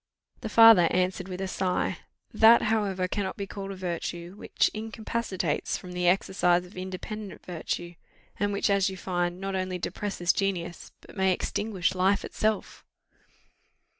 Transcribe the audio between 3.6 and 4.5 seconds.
a virtue,